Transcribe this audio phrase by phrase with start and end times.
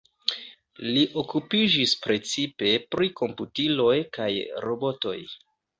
[0.95, 4.31] Li okupiĝis precipe pri komputiloj kaj
[4.69, 5.19] robotoj.